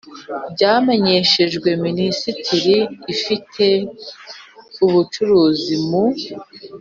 byamenyeshejwe 0.53 1.69
Minisiteri 1.85 2.75
ifite 3.13 3.65
ubucuruzi 4.85 5.75
mu 5.87 6.03